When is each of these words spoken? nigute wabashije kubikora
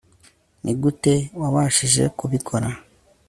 nigute 0.63 1.13
wabashije 1.41 2.03
kubikora 2.17 2.69